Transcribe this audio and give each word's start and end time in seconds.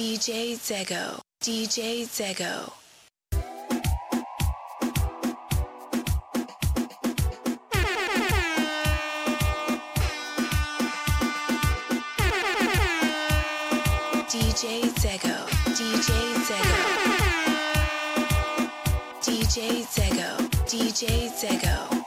DJ 0.00 0.56
Zego. 0.56 1.20
DJ 1.44 2.06
Zego. 2.06 2.72
DJ 14.30 14.88
Zego. 14.96 15.36
DJ 15.76 16.10
Zego. 16.48 16.80
DJ 19.20 19.84
Zego. 19.84 20.28
DJ 20.66 21.28
Zego. 21.28 21.99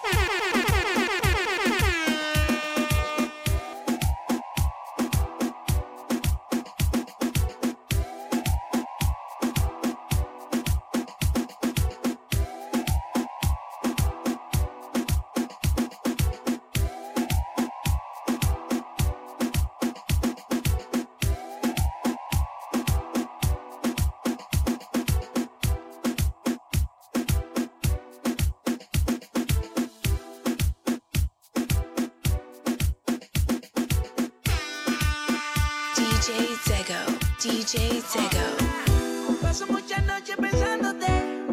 DJ 37.43 38.01
Tego. 38.13 39.37
Paso 39.41 39.67
muchas 39.67 40.01
noches 40.05 40.37
pensándote, 40.37 41.07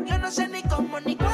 yo 0.07 0.19
no 0.19 0.31
sé 0.31 0.47
ni 0.47 0.63
cómo 0.63 1.01
ni 1.01 1.17
cómo. 1.17 1.30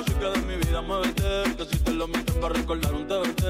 así 0.00 0.12
que 0.14 0.26
de 0.26 0.38
mi 0.46 0.56
vida 0.56 0.82
me 0.82 0.98
vete. 1.00 1.56
Que 1.56 1.64
si 1.64 1.78
te 1.78 1.92
lo 1.92 2.06
metes 2.08 2.34
para 2.36 2.54
recordar 2.54 2.94
un 2.94 3.06
TBT. 3.06 3.42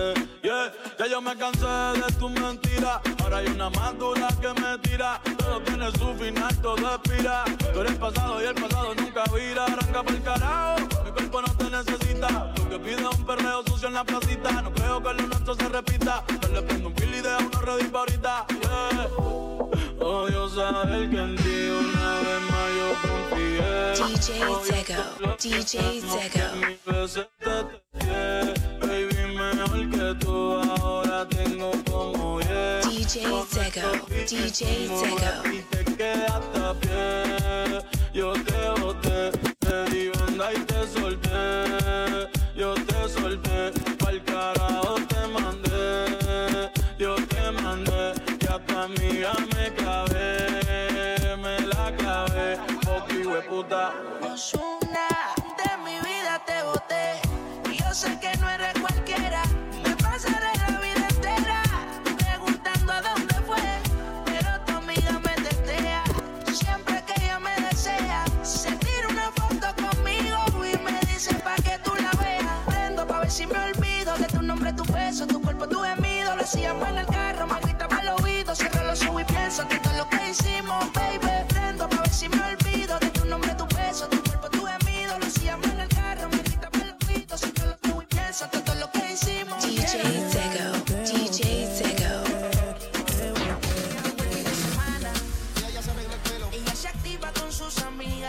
Yeah, 0.42 0.72
ya 0.98 1.06
yo 1.06 1.20
me 1.20 1.36
cansé 1.36 1.66
de 1.66 2.12
tu 2.18 2.28
mentira, 2.28 3.00
Ahora 3.22 3.38
hay 3.38 3.46
una 3.48 3.70
más 3.70 3.98
dura 3.98 4.28
que 4.41 4.48
me 4.60 4.78
tira. 4.78 5.20
Todo 5.38 5.60
tiene 5.62 5.91
su 5.92 6.14
final, 6.14 6.60
todo 6.60 6.94
expira. 6.94 7.44
Tú 7.72 7.80
eres 7.80 7.94
pasado 7.96 8.42
y 8.42 8.46
el 8.46 8.54
pasado 8.54 8.94
nunca 8.94 9.24
vira. 9.34 9.64
Arranca 9.64 10.02
por 10.02 10.14
el 10.14 10.22
carajo, 10.22 11.04
mi 11.04 11.10
cuerpo 11.12 11.42
no 11.42 11.54
te 11.56 11.70
necesita. 11.70 12.52
Lo 12.56 12.69
que 12.70 12.78
pide 12.78 13.06
un 13.06 13.26
perreo 13.26 13.62
sucio 13.66 13.88
en 13.88 13.94
la 13.94 14.04
placita. 14.04 14.62
No 14.62 14.72
creo 14.72 15.02
que 15.02 15.14
lo 15.14 15.22
nuestro 15.26 15.54
se 15.54 15.69
repita. 15.69 16.24
Yo 16.42 16.48
le 16.48 16.62
prendo 16.62 16.88
un 16.88 16.96
feel 16.96 17.14
y 17.14 17.20
dejo 17.20 17.38
una 17.52 17.60
red 17.60 17.94
ahorita. 17.94 18.46
Yeah, 18.48 19.08
oh, 19.19 19.70
odio 20.00 20.48
saber 20.48 21.10
que 21.10 21.19
en 21.19 21.47
DJ 24.08 24.41
Zego, 24.64 24.96
DJ 25.38 26.00
Zego, 26.00 26.46
DJ 32.84 33.20
Zego, 33.52 33.88
DJ 34.26 34.60
Zego. 34.88 35.30
Yo 42.54 42.74
te 42.74 43.08
solté. 43.08 43.78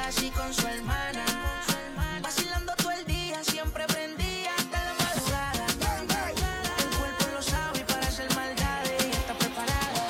así 0.10 0.32
con 0.32 0.52
su 0.54 0.68
hermana. 0.68 1.24
Vacilando 2.22 2.74
todo 2.78 2.92
el 2.92 3.06
día, 3.06 3.44
siempre 3.44 3.86
prendía 3.86 4.56
hasta 4.58 4.84
la 4.84 4.94
madrugada. 4.96 5.66
El 6.80 6.98
cuerpo 6.98 7.26
lo 7.36 7.42
sabe 7.42 7.80
para 7.86 8.08
hacer 8.08 8.28
maldades 8.36 9.06
y 9.06 9.12
está 9.12 9.34
preparada. 9.36 10.08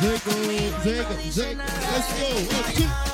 Let's 0.00 0.24
go, 0.24 0.32
let's 2.52 2.78
go. 2.78 3.07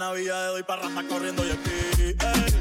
Navidad 0.00 0.40
de 0.40 0.46
doy 0.46 0.62
parranda 0.62 1.02
corriendo 1.06 1.44
y 1.46 1.50
aquí. 1.50 2.59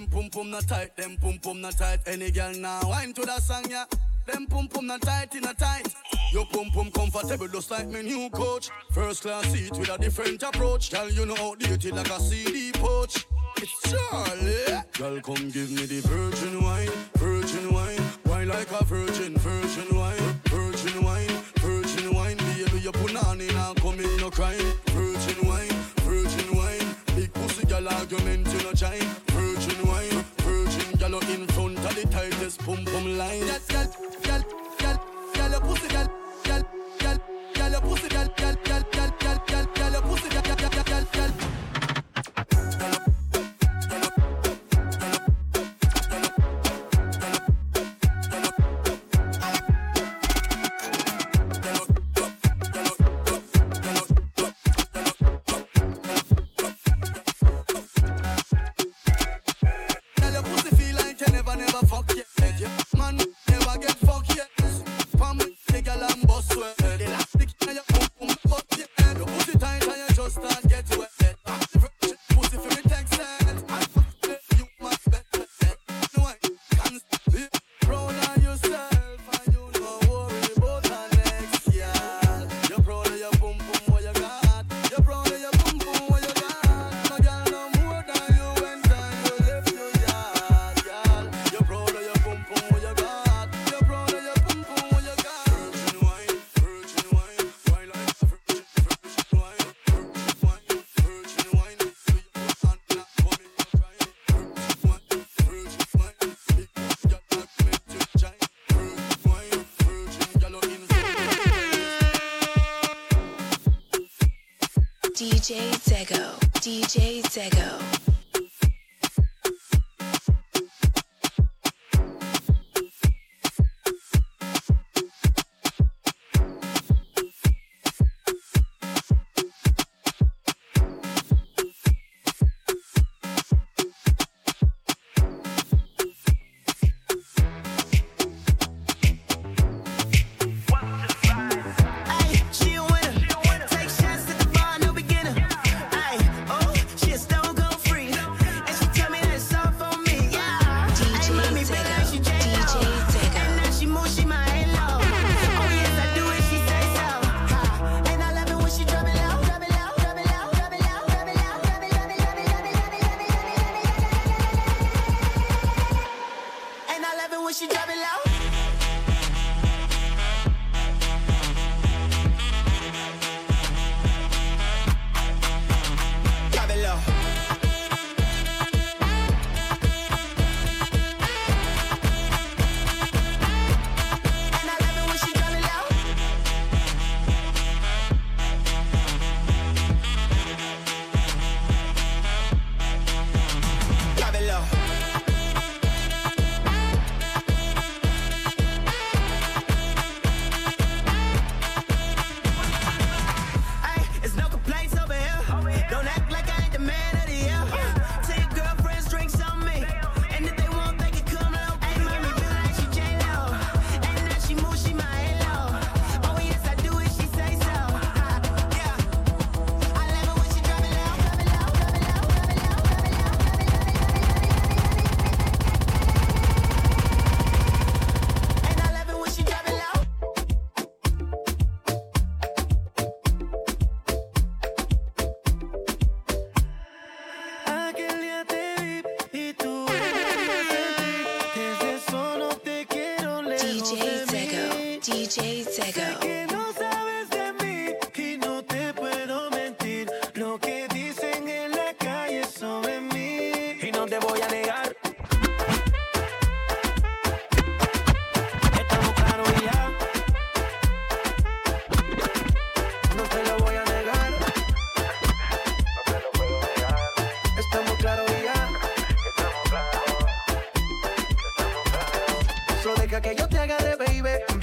Them 0.00 0.08
pum 0.08 0.30
pum 0.30 0.50
not 0.50 0.66
tight, 0.66 0.96
them 0.96 1.18
pum 1.20 1.38
pum 1.42 1.60
not 1.60 1.76
tight. 1.76 1.98
Any 2.06 2.30
girl 2.30 2.54
now 2.54 2.80
wine 2.84 3.12
to 3.12 3.20
that 3.26 3.42
song, 3.42 3.66
yeah. 3.68 3.84
Them 4.26 4.46
pum 4.46 4.66
pum 4.66 4.86
not 4.86 5.02
tight, 5.02 5.34
in 5.34 5.44
a 5.44 5.52
tight. 5.52 5.94
Your 6.32 6.46
pum 6.46 6.70
pum 6.70 6.90
comfortable, 6.90 7.48
just 7.48 7.70
like 7.70 7.86
my 7.86 8.00
new 8.00 8.30
coach. 8.30 8.70
First 8.92 9.24
class 9.24 9.44
seat 9.52 9.76
with 9.76 9.90
a 9.90 9.98
different 9.98 10.42
approach. 10.42 10.90
Girl, 10.90 11.10
you 11.10 11.26
know 11.26 11.36
outdated 11.38 11.94
like 11.94 12.08
a 12.08 12.18
CD 12.18 12.72
poach. 12.72 13.26
It's 13.58 13.90
Charlie. 13.90 14.82
Girl, 14.96 15.20
come 15.20 15.50
give 15.50 15.70
me 15.70 15.84
the 15.84 16.00
virgin 16.08 16.64
wine, 16.64 16.88
virgin 17.16 17.74
wine, 17.74 18.00
wine 18.24 18.48
like 18.48 18.70
a 18.72 18.82
virgin, 18.86 19.36
virgin 19.36 19.94
wine, 19.94 20.40
virgin 20.46 21.04
wine, 21.04 21.28
virgin 21.56 22.14
wine. 22.14 22.38
Baby, 22.38 22.80
your 22.80 22.92
punani 22.92 23.52
now 23.52 23.74
come 23.74 24.00
in 24.00 24.16
no 24.16 24.30
crying. 24.30 24.72
Virgin 24.86 25.09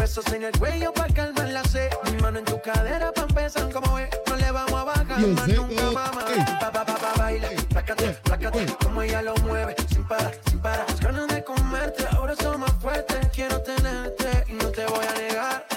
Besos 0.08 0.32
en 0.32 0.44
el 0.44 0.58
cuello 0.58 0.94
para 0.94 1.14
calmar 1.14 1.50
la 1.50 1.66
sed. 1.66 1.90
Mi 2.06 2.22
mano 2.22 2.40
en 2.40 2.46
tu 2.46 2.62
cadera 2.62 3.12
para 3.12 3.28
empezar 3.28 3.70
como 3.70 4.00
es. 4.00 4.08
No 4.26 4.38
le 4.38 4.52
vamos 4.52 4.72
a 4.72 4.84
bajar 4.86 5.20
más 5.20 5.46
sé, 5.46 5.54
nunca 5.56 5.90
oh, 5.90 5.92
mamá. 5.92 6.26
Pa 6.62 6.72
pa 6.72 6.86
pa 6.86 6.96
pa 6.96 7.14
baila. 7.18 7.50
Plácate, 7.68 8.14
plácate. 8.24 8.66
Como 8.82 9.02
ella 9.02 9.22
lo 9.22 9.36
mueve. 9.44 9.76
Sin 9.90 10.08
parar, 10.08 10.34
sin 10.50 10.60
parar. 10.60 10.86
Las 10.88 11.02
ganas 11.02 11.28
de 11.28 11.44
comerte 11.44 12.06
Ahora 12.12 12.36
son 12.38 12.62
más 12.62 12.72
fuertes. 12.80 13.18
Quiero 13.34 13.62
tenerte 13.62 14.46
Y 14.48 14.54
no 14.54 14.70
te 14.70 14.86
voy 14.86 15.06
a 15.06 15.14
negar 15.20 15.68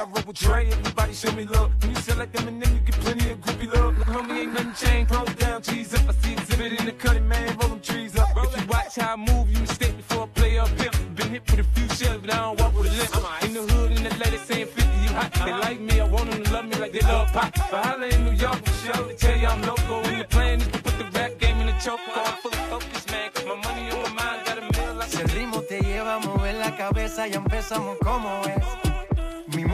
I 0.00 0.04
roll 0.04 0.24
with 0.26 0.38
Dre, 0.38 0.66
everybody 0.66 1.12
show 1.12 1.30
me 1.32 1.44
love. 1.44 1.70
When 1.82 1.90
you 1.90 1.96
sell 1.96 2.16
like 2.16 2.32
them 2.32 2.48
and 2.48 2.62
then 2.62 2.72
you 2.72 2.80
get 2.80 2.94
plenty 3.00 3.32
of 3.32 3.38
groupie 3.42 3.70
love. 3.74 3.98
Look, 3.98 4.06
homie, 4.08 4.44
ain't 4.44 4.54
nothing 4.54 4.72
changed. 4.72 5.12
Roll 5.12 5.26
down, 5.26 5.60
cheese 5.60 5.92
up. 5.92 6.08
I 6.08 6.12
see 6.12 6.32
exhibit 6.32 6.80
in 6.80 6.86
the 6.86 6.92
cutting, 6.92 7.28
man. 7.28 7.54
Roll 7.58 7.68
them 7.68 7.80
trees 7.80 8.16
up. 8.16 8.30
If 8.34 8.56
you 8.58 8.66
watch 8.66 8.96
how 8.96 9.12
I 9.12 9.16
move, 9.16 9.50
you 9.50 9.60
mistake 9.60 9.94
before 9.98 10.22
I 10.22 10.26
play 10.28 10.58
up 10.58 10.68
here. 10.80 10.90
Been 11.16 11.28
hit 11.28 11.50
with 11.50 11.60
a 11.60 11.64
few 11.74 11.86
shells, 11.96 12.22
but 12.22 12.32
I 12.32 12.38
don't 12.38 12.60
walk 12.60 12.72
with 12.78 12.86
a 12.86 12.96
limp. 12.96 13.44
In 13.44 13.52
the 13.52 13.74
hood, 13.74 13.90
and 13.92 14.06
the 14.06 14.24
ladies 14.24 14.40
saying 14.40 14.68
50, 14.68 14.80
you 14.80 15.08
hot. 15.10 15.34
They 15.44 15.52
like 15.52 15.80
me, 15.80 16.00
I 16.00 16.04
want 16.04 16.30
them 16.30 16.44
to 16.44 16.50
love 16.50 16.64
me 16.64 16.76
like 16.76 16.92
they 16.92 17.00
love 17.00 17.30
pop. 17.34 17.52
But 17.70 17.84
holla 17.84 18.06
in 18.06 18.24
New 18.24 18.32
York, 18.32 18.64
for 18.64 18.76
sure, 18.82 19.06
to 19.06 19.14
tell 19.14 19.36
you 19.36 19.48
I'm 19.48 19.60
local. 19.60 20.00
And 20.08 20.20
the 20.22 20.24
plan 20.24 20.60
is 20.60 20.68
to 20.68 20.78
put 20.82 20.96
the 20.96 21.04
rap 21.12 21.38
game 21.38 21.58
in 21.60 21.66
the 21.66 21.76
choke. 21.84 22.00
I'm 22.16 22.38
fully 22.38 22.56
focused, 22.72 23.10
man, 23.10 23.30
cause 23.34 23.44
my 23.44 23.56
money 23.56 23.90
on 23.90 24.02
my 24.04 24.24
mind. 24.24 24.46
Got 24.46 24.58
a 24.58 24.62
meal 24.62 24.94
like 24.94 25.10
Si 25.10 25.20
el 25.20 25.28
ritmo 25.28 25.60
te 25.68 25.78
lleva 25.82 26.14
a 26.14 26.20
mover 26.20 26.54
la 26.54 26.74
cabeza, 26.74 27.26
ya 27.26 27.36
empezamos 27.36 27.98
como 27.98 28.40
es. 28.46 28.79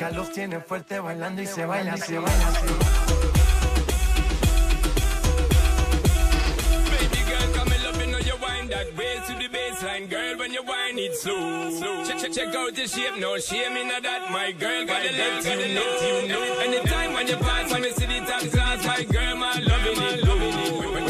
música 0.00 0.10
los 0.10 0.32
tiene 0.32 0.60
fuerte 0.60 0.98
bailando 0.98 1.42
y 1.42 1.46
se 1.46 1.66
baila, 1.66 1.96
se 1.96 2.18
baila 2.18 2.48
así. 2.48 2.66
Baby 6.90 7.20
girl, 7.28 7.54
come 7.54 7.72
and 7.72 7.84
love 7.84 8.00
you 8.00 8.06
know 8.06 8.18
you 8.18 8.36
wind 8.40 8.70
that 8.70 8.96
way 8.96 9.20
to 9.26 9.34
the 9.34 9.48
baseline, 9.48 10.08
girl. 10.08 10.38
When 10.38 10.52
you 10.52 10.62
wind 10.62 10.98
it 10.98 11.14
slow, 11.16 12.04
check 12.04 12.18
check 12.18 12.32
check 12.32 12.54
out 12.54 12.74
the 12.74 12.86
shape, 12.86 13.18
no 13.18 13.38
shame 13.38 13.76
in 13.76 13.88
that. 13.88 14.30
My 14.30 14.52
girl, 14.52 14.86
gotta 14.86 15.12
let 15.12 15.44
you 15.44 15.74
know, 15.74 16.00
you 16.00 16.28
know. 16.28 16.58
Anytime 16.60 17.12
when 17.12 17.26
you 17.28 17.36
pass, 17.36 17.70
when 17.72 17.84
you 17.84 17.92
see 17.92 18.06
the 18.06 18.20
top 18.26 18.42
class, 18.50 18.86
my 18.86 19.04
girl, 19.04 19.36
my 19.36 19.58
loving 19.60 20.02
it, 20.02 20.24
loving 20.24 20.48
it. 20.48 20.72
When, 20.78 20.92
when 20.94 21.04
you 21.04 21.09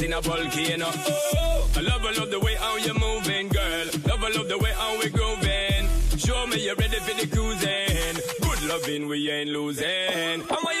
causing 0.00 0.12
a 0.12 0.20
volcano. 0.20 0.86
I 0.86 1.80
love, 1.82 2.04
I 2.04 2.12
love 2.18 2.30
the 2.30 2.40
way 2.40 2.54
how 2.54 2.76
you're 2.76 2.94
moving, 2.94 3.48
girl. 3.48 3.86
Love, 4.06 4.24
I 4.24 4.28
love 4.30 4.48
the 4.48 4.58
way 4.58 4.72
how 4.72 4.98
we're 4.98 5.10
grooving. 5.10 5.88
Show 6.16 6.46
me 6.46 6.64
you're 6.64 6.76
ready 6.76 6.96
for 6.96 7.14
the 7.20 7.26
cruising. 7.26 8.16
Good 8.40 8.62
loving, 8.68 9.08
we 9.08 9.30
ain't 9.30 9.50
losing. 9.50 9.86
And 9.86 10.42
when 10.42 10.79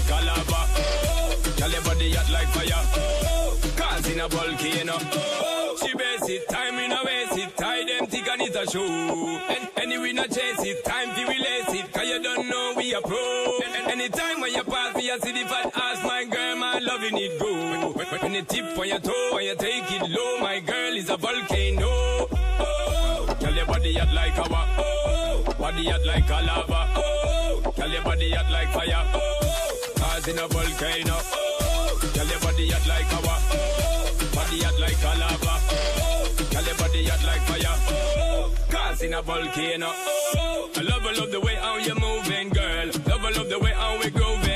like 0.00 0.22
a 0.22 0.24
lava. 0.24 0.60
Girl, 1.58 1.70
your 1.70 1.82
body 1.82 2.12
hot 2.14 2.30
like 2.30 2.48
fire. 2.48 2.84
Causing 3.76 4.20
a 4.20 4.28
volcano. 4.28 4.98
She 5.80 5.94
base 5.94 6.28
it, 6.28 6.48
time 6.48 6.78
in 6.78 6.92
a 6.92 7.00
waste 7.04 7.38
it. 7.38 7.56
Tie 7.56 7.84
them 7.84 8.06
thick 8.06 8.28
and 8.28 8.42
it 8.42 8.56
a 8.56 8.70
show. 8.70 8.86
And 8.86 9.68
anyway, 9.76 10.12
not 10.12 10.30
chase 10.30 10.62
it. 10.62 10.84
Time 10.84 11.14
to 11.14 11.22
release 11.22 11.80
it. 11.80 11.92
Cause 11.92 12.06
you 12.06 12.22
don't 12.22 12.48
know 12.48 12.74
we 12.76 12.94
are 12.94 13.02
pro. 13.02 13.58
And, 13.64 13.90
anytime 13.90 14.40
when 14.40 14.52
you 14.52 14.64
pass 14.64 14.96
me, 14.96 15.10
I 15.10 15.18
see 15.18 15.32
the 15.32 15.48
fat 15.48 15.72
ass, 15.74 16.04
my 16.04 16.24
girl, 16.24 16.56
man, 16.56 16.84
loving 16.84 17.16
it 17.18 17.38
go. 17.38 17.92
When, 17.92 18.06
when, 18.06 18.20
when 18.20 18.34
you 18.34 18.42
tip 18.42 18.78
on 18.78 18.88
your 18.88 19.00
toe 19.00 19.36
and 19.36 19.46
you 19.46 19.56
take 19.56 19.90
it 19.92 20.08
low, 20.10 20.38
my 20.40 20.60
girl 20.60 20.96
is 20.96 21.10
a 21.10 21.16
volcano. 21.16 21.88
Oh, 21.88 23.36
your 23.54 23.66
body 23.66 23.94
hot 23.94 24.14
like 24.14 24.36
lava. 24.36 24.66
Oh, 24.78 25.54
body 25.58 25.88
hot 25.88 26.06
like 26.06 26.30
a 26.30 26.42
lava. 26.46 26.88
Oh, 26.96 27.86
your 27.86 28.02
body 28.02 28.30
hot 28.30 28.50
like 28.50 28.72
fire. 28.72 29.40
Causing 30.20 30.38
a 30.38 30.48
volcano. 30.48 31.16
Oh, 31.32 32.10
tell 32.12 32.26
your 32.26 32.40
body 32.40 32.68
hot 32.70 32.86
like 32.86 33.12
lava. 33.12 33.36
Oh, 33.52 34.30
body 34.34 34.62
hot 34.62 34.78
like 34.78 35.02
lava. 35.02 35.54
Oh, 35.72 36.46
tell 36.50 36.64
your 36.64 36.74
body 36.76 37.04
hot 37.06 37.24
like 37.24 37.40
fire. 37.42 37.76
Oh, 37.88 38.54
causing 38.68 39.14
a 39.14 39.22
volcano. 39.22 39.86
Oh, 40.36 40.70
I 40.76 40.80
love, 40.82 41.06
I 41.06 41.12
love 41.12 41.30
the 41.30 41.40
way 41.40 41.54
how 41.54 41.78
you're 41.78 41.94
moving, 41.94 42.50
girl. 42.50 42.86
Love, 43.06 43.24
I 43.24 43.30
love 43.30 43.48
the 43.48 43.58
way 43.58 43.72
how 43.72 43.98
we're 43.98 44.10
grooving. 44.10 44.49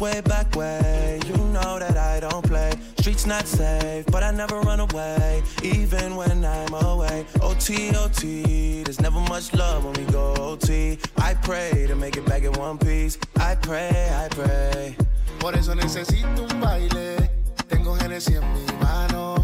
Way, 0.00 0.20
back 0.22 0.54
way. 0.54 1.20
You 1.26 1.36
know 1.36 1.78
that 1.78 1.96
I 1.96 2.20
don't 2.20 2.44
play. 2.44 2.72
Streets 3.00 3.26
not 3.26 3.46
safe, 3.46 4.06
but 4.06 4.22
I 4.22 4.30
never 4.30 4.60
run 4.60 4.80
away, 4.80 5.42
even 5.62 6.16
when 6.16 6.44
I'm 6.44 6.74
away. 6.74 7.24
OT, 7.40 7.94
OT, 7.96 8.82
there's 8.82 9.00
never 9.00 9.20
much 9.20 9.52
love 9.54 9.84
when 9.84 9.94
we 9.94 10.04
go 10.12 10.34
OT. 10.38 10.98
I 11.16 11.34
pray 11.34 11.86
to 11.88 11.94
make 11.94 12.16
it 12.16 12.26
back 12.26 12.42
in 12.42 12.52
one 12.52 12.78
piece. 12.78 13.18
I 13.38 13.54
pray, 13.56 14.10
I 14.12 14.28
pray. 14.28 14.96
Por 15.38 15.54
eso 15.54 15.74
necesito 15.74 16.42
un 16.50 16.60
baile. 16.60 17.30
Tengo 17.68 17.94
Genesis 17.96 18.36
en 18.36 18.52
mi 18.52 18.66
mano. 18.80 19.36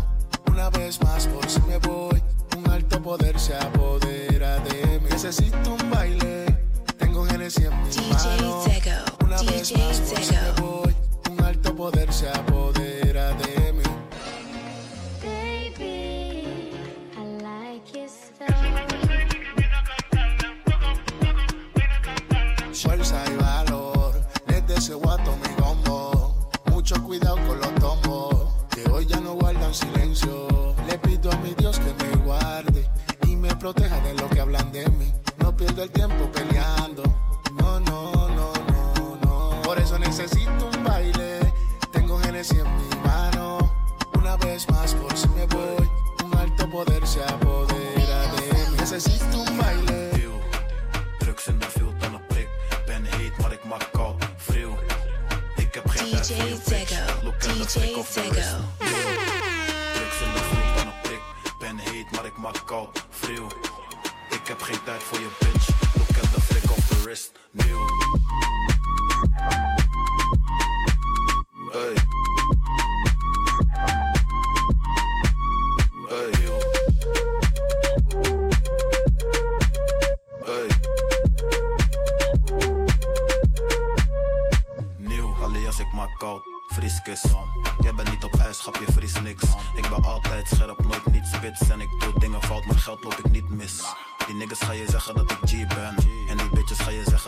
Una 0.49 0.71
vez 0.71 1.01
más, 1.03 1.27
por 1.27 1.49
si 1.49 1.61
me 1.63 1.79
voy. 1.79 2.23
Un 2.57 2.71
alto 2.71 3.01
poder 3.03 3.39
se 3.39 3.55
apodera 3.57 4.59
de 4.61 5.01
mí. 5.01 5.09
Necesito 5.11 5.75
un 5.81 5.91
baile. 5.91 6.47
Tengo 6.99 7.25
Genesis 7.25 7.65
en 7.65 7.83
mi 7.83 8.09
mano. 8.11 8.63
Zego, 8.65 8.65
Una 8.65 8.65
vez 8.65 9.14
DJ 9.47 9.75
voy. 10.61 10.95
Un 11.31 11.45
alto 11.45 11.75
poder 11.77 12.13
se 12.13 12.29
apodera 12.29 13.33
de 13.35 13.73
mí. 13.73 13.83
Baby, 15.23 16.71
I 17.17 17.43
like 17.43 17.93
your 17.93 18.09
Fuerza 22.73 23.25
y 23.31 23.37
valor. 23.37 24.15
Les 24.47 24.67
deseo 24.67 25.11
a 25.11 25.17
todo 25.23 25.37
mi 25.37 25.49
combo. 25.63 26.51
Mucho 26.67 27.03
cuidado 27.03 27.37
con 27.47 27.61
los 27.61 27.75
tombos. 27.75 28.67
Que 28.71 28.91
hoy 28.91 29.07
ya 29.07 29.21
no 29.21 29.35
guardan 29.35 29.75
silencio. 29.75 30.75
Le 30.87 30.99
pido 30.99 31.31
a 31.31 31.37
mi 31.37 31.55
Dios 31.55 31.79
que 31.79 31.93
me 32.05 32.17
guarde. 32.25 32.89
Y 33.27 33.37
me 33.37 33.55
proteja 33.57 34.01
de 34.01 34.15
lo 34.15 34.29
que 34.31 34.41
hablan 34.41 34.73
de 34.73 34.89
mí. 34.91 35.13
No 35.39 35.55
pierdo 35.57 35.83
el 35.83 35.91
tiempo 35.91 36.31
peleando. 36.33 36.54
Poder 46.85 47.07
se 47.07 47.23
apodera 47.23 48.27
de 48.37 48.71
mí. 48.71 48.77
Necesito 48.77 49.43
un 49.43 49.57
baile. 49.57 50.11
Drugs 51.19 51.47
in 51.47 51.59
de 51.59 51.67
dan 51.99 52.15
een 52.15 52.27
prik. 52.27 52.49
Ben 52.87 53.05
heet, 53.05 53.39
maar 53.39 53.53
ik 53.53 53.89
koud. 53.93 54.25
Vril. 54.37 54.79
Ik 55.57 55.75
heb 55.75 55.89
geen 55.89 56.11
tijd 56.11 56.27
voor 56.27 56.37
je 56.37 56.55
DJ 56.55 56.71
bitch. 56.71 56.89
Zego, 56.89 57.25
Look 57.25 57.35
at 57.35 57.43
the 57.43 57.49
DJ 57.49 57.67
flick 57.67 57.97
of 57.97 58.13
the 58.13 58.21
wrist. 58.21 58.49
Zego. 58.49 58.63
Drugs 59.95 60.21
in 60.21 60.33
de 60.33 60.43
field 60.51 60.77
dan 60.77 60.87
een 60.87 61.01
prik. 61.03 61.21
Ben 61.59 61.79
heet, 61.79 62.11
maar 62.11 62.25
ik 62.25 62.65
koud. 62.65 63.07
Vril. 63.11 63.47
Ik 64.31 64.47
heb 64.49 64.63
geen 64.63 64.83
tijd 64.85 65.03
voor 65.03 65.19
je 65.19 65.29
bitch. 65.39 65.74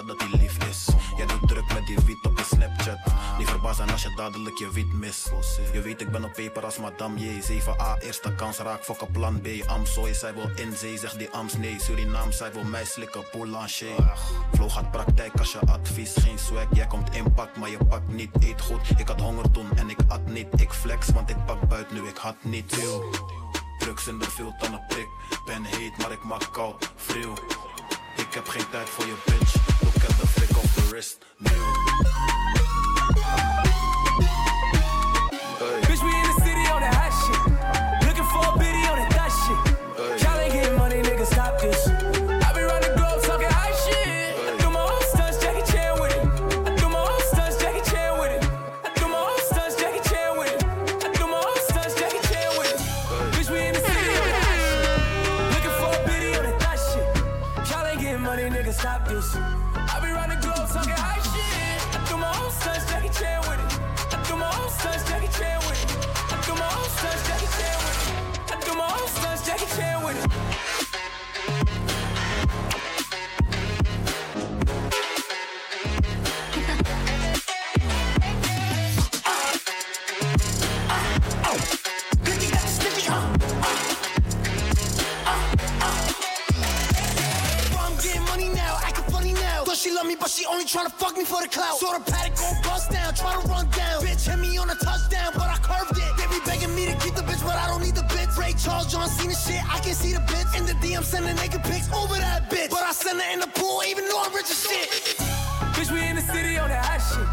Dat 0.04 0.18
die 0.18 0.40
lief 0.40 0.68
is. 0.68 0.86
Jij 1.16 1.26
doet 1.26 1.48
druk 1.48 1.72
met 1.72 1.86
die 1.86 1.98
wiet 2.06 2.24
op 2.24 2.38
je 2.38 2.44
Snapchat. 2.44 2.98
Die 3.38 3.46
verbaasd 3.46 3.76
zijn 3.76 3.90
als 3.90 4.02
je 4.02 4.14
dadelijk 4.16 4.58
je 4.58 4.70
wiet 4.72 4.92
mis 4.92 5.26
Je 5.72 5.80
weet 5.80 6.00
ik 6.00 6.10
ben 6.10 6.24
op 6.24 6.32
paper 6.32 6.64
als 6.64 6.78
madame 6.78 7.18
J. 7.18 7.42
7A, 7.42 7.98
eerste 7.98 8.34
kans 8.34 8.58
raak, 8.58 8.84
fokken 8.84 9.10
plan 9.10 9.40
B. 9.40 9.46
Amsoy, 9.66 10.14
zij 10.14 10.34
wil 10.34 10.50
in 10.54 10.76
zee, 10.76 10.98
zegt 10.98 11.18
die 11.18 11.30
Ams 11.30 11.56
nee. 11.56 11.80
Suriname, 11.80 12.32
zij 12.32 12.52
wil 12.52 12.64
mij 12.64 12.84
slikken, 12.84 13.30
Poulanger 13.30 14.18
Flow 14.54 14.70
gaat 14.70 14.90
praktijk 14.90 15.38
als 15.38 15.52
je 15.52 15.60
advies, 15.60 16.14
geen 16.16 16.38
swag. 16.38 16.66
Jij 16.72 16.86
komt 16.86 17.14
inpak, 17.14 17.56
maar 17.56 17.70
je 17.70 17.84
pakt 17.88 18.08
niet, 18.08 18.30
eet 18.40 18.60
goed. 18.60 18.90
Ik 18.96 19.08
had 19.08 19.20
honger 19.20 19.50
toen 19.50 19.76
en 19.76 19.90
ik 19.90 19.98
at 20.08 20.26
niet. 20.26 20.46
Ik 20.60 20.72
flex, 20.72 21.08
want 21.08 21.30
ik 21.30 21.44
pak 21.44 21.68
buiten 21.68 21.94
nu, 21.96 22.08
ik 22.08 22.16
had 22.16 22.36
niet. 22.40 22.76
Eeuw. 22.82 23.10
Drugs 23.78 24.06
in 24.06 24.18
de 24.18 24.24
field 24.24 24.60
dan 24.60 24.72
een 24.72 24.86
prik. 24.88 25.08
Ben 25.44 25.64
heet, 25.64 25.98
maar 25.98 26.12
ik 26.12 26.24
maak 26.24 26.48
koud, 26.52 26.92
vril 26.96 27.34
Ik 28.16 28.34
heb 28.34 28.48
geen 28.48 28.68
tijd 28.70 28.88
voor 28.88 29.06
je 29.06 29.14
bitch 29.24 29.54
Look 29.82 29.94
at 29.94 30.20
the 30.20 30.26
flick 30.26 30.56
of 30.56 30.74
the 30.74 30.88
wrist, 30.88 31.18
nieuw 31.38 32.55
stop. 58.76 59.65
In 100.56 100.64
the 100.64 100.72
DM, 100.80 101.04
sending 101.04 101.36
naked 101.36 101.62
pics 101.64 101.92
over 101.92 102.14
that 102.14 102.48
bitch. 102.48 102.70
But 102.70 102.82
I 102.82 102.92
send 102.92 103.20
her 103.20 103.30
in 103.32 103.40
the 103.40 103.46
pool, 103.46 103.82
even 103.86 104.08
though 104.08 104.22
I'm 104.22 104.32
rich 104.32 104.50
as 104.50 104.60
shit. 104.64 104.88
Bitch, 105.76 105.90
we 105.92 106.00
in 106.00 106.16
the 106.16 106.22
city 106.22 106.56
on 106.56 106.70
that 106.70 106.84
hot 106.84 107.00
shit. 107.04 107.28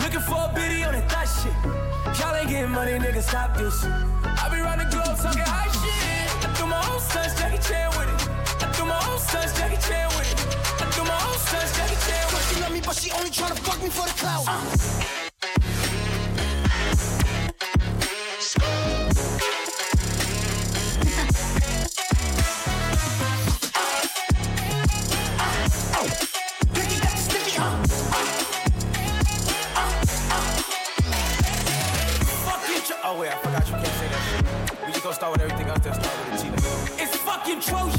Looking 0.00 0.24
for 0.24 0.48
a 0.48 0.52
biddy 0.54 0.82
on 0.82 0.94
that 0.94 1.04
thot 1.12 1.28
shit. 1.28 1.52
Y'all 2.18 2.34
ain't 2.34 2.48
getting 2.48 2.70
money, 2.70 2.92
nigga, 2.92 3.22
stop 3.22 3.56
this. 3.56 3.84
I 3.84 4.48
be 4.48 4.60
round 4.60 4.80
the 4.80 4.88
globe 4.88 5.16
talking 5.20 5.44
high 5.44 5.68
shit. 5.76 6.24
I 6.40 6.48
threw 6.56 6.66
my 6.66 6.80
own 6.88 7.00
sons 7.00 7.36
Jackie 7.36 7.60
Chan 7.60 7.90
with 8.00 8.08
it. 8.08 8.20
I 8.64 8.72
threw 8.72 8.86
my 8.86 9.00
own 9.12 9.18
sons 9.18 9.52
Jackie 9.58 9.80
Chan 9.84 10.08
with 10.16 10.24
it. 10.32 10.40
I 10.80 10.84
threw 10.88 11.04
my 11.04 11.20
own 11.28 11.38
sons 11.38 11.70
Jackie 11.76 12.00
Chan 12.00 12.24
with 12.32 12.40
it. 12.40 12.54
She 12.54 12.60
love 12.62 12.72
me, 12.72 12.80
but 12.80 12.96
she 12.96 13.10
only 13.12 13.30
tryna 13.30 13.58
fuck 13.60 13.82
me 13.82 13.90
for 13.90 14.08
the 14.08 14.14
clout. 14.16 14.44
Fuck 14.48 15.23
then. 37.46 37.93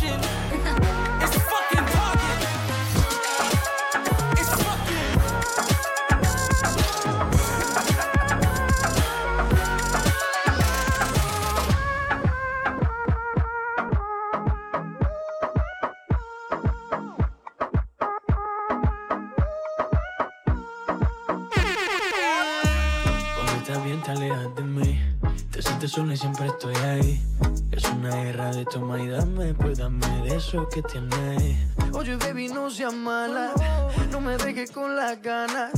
Que 30.75 30.81
tienes 30.83 31.57
Oye, 31.93 32.17
baby, 32.17 32.49
no 32.49 32.69
seas 32.69 32.93
mala. 32.93 33.53
No 34.11 34.19
me 34.19 34.35
dejes 34.35 34.71
con 34.71 34.93
las 34.93 35.21
ganas. 35.21 35.71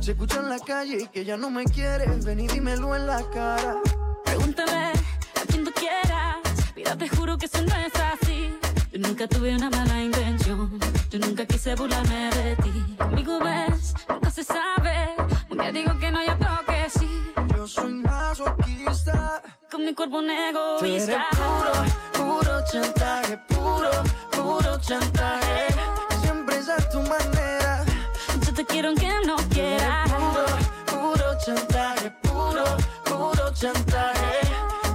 Se 0.00 0.12
escucha 0.12 0.40
en 0.40 0.48
la 0.48 0.58
calle 0.58 1.02
y 1.02 1.06
que 1.08 1.22
ya 1.22 1.36
no 1.36 1.50
me 1.50 1.64
quieres. 1.64 2.24
Ven 2.24 2.40
y 2.40 2.48
dímelo 2.48 2.96
en 2.96 3.06
la 3.06 3.22
cara. 3.28 3.76
Pregúntale 4.24 4.72
a 4.72 5.46
quien 5.48 5.64
tú 5.64 5.72
quieras. 5.72 6.36
Mira, 6.74 6.96
te 6.96 7.08
juro 7.10 7.36
que 7.36 7.44
eso 7.44 7.60
no 7.60 7.74
es 7.76 7.92
así. 7.94 8.58
Yo 8.90 8.98
nunca 9.00 9.28
tuve 9.28 9.54
una 9.54 9.68
mala 9.68 10.02
intención. 10.02 10.80
Yo 11.10 11.18
nunca 11.18 11.44
quise 11.44 11.74
burlarme 11.74 12.30
de 12.30 12.56
ti. 12.56 12.96
Conmigo 12.96 13.38
ves, 13.40 13.92
nunca 14.08 14.30
se 14.30 14.44
sabe. 14.44 15.14
Un 15.50 15.58
día 15.58 15.72
digo 15.72 15.98
que 15.98 16.10
no, 16.10 16.24
yo 16.24 16.38
creo 16.38 16.64
que 16.66 16.90
sí. 16.98 17.32
Yo 17.54 17.66
soy 17.66 17.92
masoquista. 17.92 19.42
Con 19.70 19.84
mi 19.84 19.92
cuerpo 19.94 20.18
un 20.18 20.30
egoísta. 20.30 21.26
puro, 21.36 22.40
puro 22.40 22.64
chantaje, 22.72 23.38
puro, 23.48 23.90
puro 24.30 24.78
chantaje. 24.80 25.66
Siempre 26.22 26.56
es 26.56 26.68
a 26.70 26.76
tu 26.88 27.00
manera. 27.02 27.84
Yo 28.46 28.54
te 28.54 28.64
quiero 28.64 28.88
aunque 28.88 29.10
no 29.26 29.36
quieras. 29.50 30.10
Puro, 30.10 30.46
puro 30.86 31.38
chantaje, 31.44 32.10
puro, 32.22 32.64
puro 33.04 33.52
chantaje. 33.52 34.40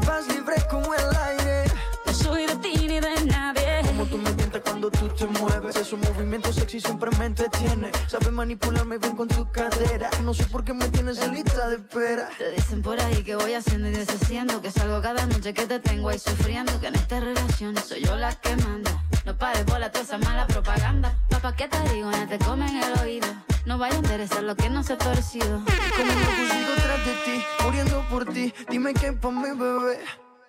Vas 0.08 0.28
libre 0.30 0.56
como 0.70 0.92
el 0.96 1.16
aire. 1.18 1.66
No 2.08 2.14
soy 2.14 2.48
de 2.48 2.56
ti 2.56 2.88
ni 2.88 3.00
de 3.00 3.26
nadie. 3.26 3.82
Como 3.86 4.06
tú 4.08 4.18
me 4.18 4.32
tientas 4.34 4.62
cuando 4.64 4.90
tú 4.90 5.08
te 5.10 5.28
mueves. 5.28 5.76
Esos 5.76 6.00
movimientos 6.00 6.58
sexy 6.74 6.80
siempre 6.80 7.12
me 7.18 7.26
entretiene. 7.26 7.92
Sabes 8.08 8.32
manipularme 8.32 8.98
bien 8.98 9.16
con 9.16 9.28
tu 9.28 9.50
cadera. 9.52 10.10
No 10.24 10.34
sé 10.34 10.46
por 10.46 10.64
qué 10.64 10.74
me 10.74 10.88
tienes 10.90 11.20
en 11.22 11.34
lista 11.34 11.68
de 11.68 11.76
espera. 11.76 12.30
Te 12.38 12.52
dicen 12.52 12.82
por 12.82 13.00
ahí 13.00 13.24
que 13.24 13.36
voy 13.36 13.54
haciendo 13.54 13.88
y 13.90 13.92
deshaciendo 13.92 14.62
Que 14.62 14.72
salgo 14.72 15.02
cada 15.02 15.26
noche 15.26 15.54
que 15.54 15.66
te 15.66 15.80
tengo 15.80 16.10
ahí 16.10 16.20
sufriendo 16.20 16.80
Que 16.80 16.88
en 16.88 16.96
esta 16.96 17.20
relación 17.20 17.76
soy 17.78 18.02
yo 18.02 18.16
la 18.16 18.34
que 18.34 18.56
manda 18.58 18.92
No 19.26 19.38
pares 19.38 19.66
bola 19.66 19.92
toda 19.92 20.04
esa 20.04 20.18
mala 20.18 20.48
propaganda 20.48 21.16
Papá, 21.30 21.56
¿qué 21.56 21.68
te 21.68 21.80
digo? 21.94 22.10
No 22.12 22.28
te 22.28 22.38
comen 22.40 22.76
el 22.76 23.00
oído 23.00 23.28
No 23.66 23.78
vaya 23.78 23.96
a 23.96 24.00
interesar 24.00 24.44
lo 24.44 24.56
que 24.56 24.70
no 24.70 24.84
se 24.84 24.94
ha 24.94 24.98
torcido 24.98 25.62
Como 25.96 26.12
un 26.12 26.50
loco 26.50 26.82
tras 26.82 27.06
de 27.06 27.14
ti, 27.26 27.44
muriendo 27.64 28.06
por 28.10 28.26
ti. 28.26 28.54
Dime 28.70 28.94
qué 28.94 29.14
pa' 29.14 29.32
mi 29.32 29.52
bebé. 29.58 30.00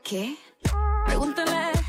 ¿Qué? 0.03 0.37
Pregúntale 1.07 1.84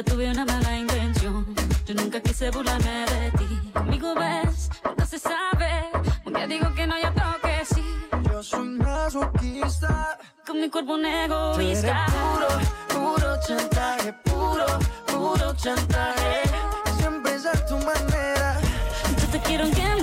nunca 0.00 0.12
tuve 0.12 0.30
una 0.30 0.44
mala 0.44 0.78
intención 0.78 1.46
Yo 1.86 1.94
nunca 1.94 2.20
quise 2.20 2.50
burlarme 2.50 3.04
de 3.06 3.30
ti 3.32 3.70
Conmigo 3.74 4.14
ves, 4.14 4.70
nunca 4.84 5.04
se 5.04 5.18
sabe 5.18 5.90
Un 6.24 6.32
día 6.32 6.46
digo 6.46 6.72
que 6.74 6.86
no, 6.86 6.96
yo 6.98 7.12
creo 7.12 7.40
que 7.42 7.64
sí 7.66 7.84
Yo 8.30 8.42
soy 8.42 8.68
masoquista. 8.68 10.18
Con 10.46 10.60
mi 10.60 10.70
cuerpo 10.70 10.94
un 10.94 11.04
egoísta 11.04 12.06
puro, 12.06 12.48
puro 12.88 13.36
chantaje, 13.46 14.12
puro, 14.24 14.66
puro 15.06 15.54
chantaje. 15.54 16.42
Siempre 16.98 17.34
es 17.34 17.46
a 17.46 17.66
tu 17.66 17.76
manera. 17.76 18.58
Yo 19.20 19.26
te 19.30 19.38
quiero 19.40 19.64
aunque 19.64 19.99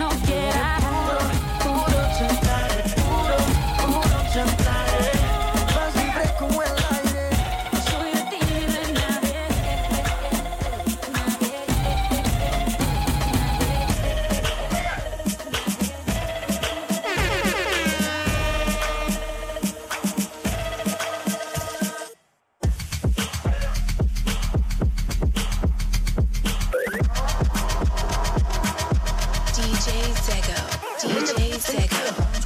DJ 29.97 30.13
Zego. 30.25 30.53
DJ 31.01 31.59
Zego. 31.59 32.36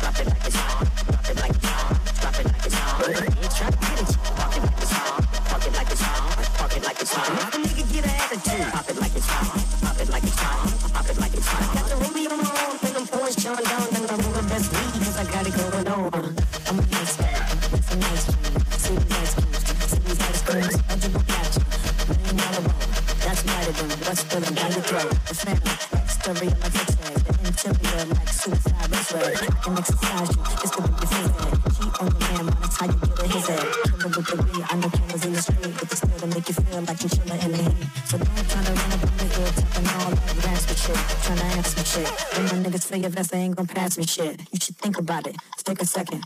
Ain't 43.92 43.98
me 43.98 44.06
shit. 44.06 44.40
You 44.52 44.60
should 44.62 44.78
think 44.78 44.98
about 44.98 45.28
it. 45.28 45.36
Take 45.64 45.82
a 45.82 45.86
second. 45.86 46.24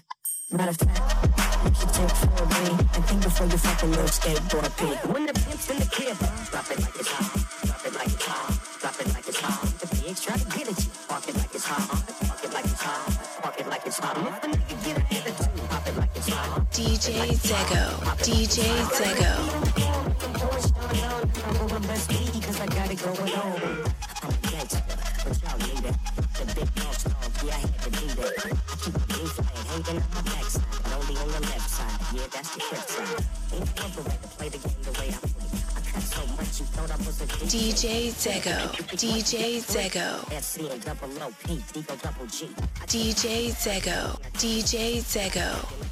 Matter 0.51 0.71
of 0.71 0.77
fact, 0.77 1.65
you 1.65 1.73
should 1.73 1.93
take 1.93 2.09
4B 2.09 2.69
and 2.95 3.05
think 3.05 3.23
before 3.23 3.47
you 3.47 3.57
fuck 3.57 3.83
a 3.83 3.85
little 3.85 4.05
skateboard 4.05 4.77
P. 4.77 4.85
When 5.11 5.25
the 5.25 5.33
pimp's 5.33 5.69
in 5.69 5.79
the 5.79 5.85
crib, 5.85 6.17
drop 6.51 6.69
it 6.71 6.79
like 6.79 6.95
it's 6.99 7.09
hot. 7.09 7.31
Drop 7.65 7.85
it 7.85 7.95
like 7.95 8.07
it's 8.07 8.25
hot. 8.25 8.81
Drop 8.81 8.99
it 9.01 9.07
like 9.13 9.27
it's 9.27 9.39
hot. 9.39 9.79
The 9.79 9.87
pigs 9.87 10.21
try 10.21 10.37
to 10.37 10.45
get 10.45 10.69
at 10.69 10.83
you. 10.83 10.91
Park 11.07 11.27
it 11.27 11.35
like 11.35 11.55
it's 11.55 11.65
hot. 11.65 11.87
Park 12.27 12.43
it 12.43 12.53
like 12.53 12.65
it's 12.65 12.81
hot. 12.81 13.41
Park 13.41 13.59
it 13.59 13.67
like 13.67 13.85
it's 13.85 13.99
hot. 13.99 14.17
If 14.17 14.41
the 14.41 14.47
nigga 14.47 14.85
get 14.85 14.97
an 14.97 15.05
attitude, 15.17 15.69
pop 15.69 15.87
it 15.87 15.97
like 15.97 16.15
it's 16.15 16.29
hot. 16.29 16.71
DJ 16.71 17.33
Zego. 17.33 17.83
DJ 18.21 18.61
Zego. 18.93 19.75
Cause 22.45 22.61
I 22.61 22.67
got 22.67 22.91
it 22.91 23.01
going 23.01 23.33
on. 23.33 23.84
DJ 37.45 38.11
Zego. 38.11 38.57
DJ 38.97 39.61
Zego. 39.61 40.27
That's 40.29 40.47
C 40.47 40.67
A 40.67 40.77
double 40.79 41.23
O 41.23 41.31
P 41.43 41.61
D 41.73 41.85
O 41.89 41.95
double 41.97 42.25
G. 42.25 42.47
DJ 42.87 43.51
Zego. 43.53 44.17
DJ 44.33 44.99
Zego. 45.01 45.84